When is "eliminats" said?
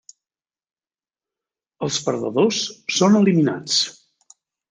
3.23-3.77